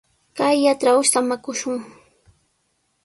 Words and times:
Kayllatraw 0.37 0.97
samakushun. 1.11 1.79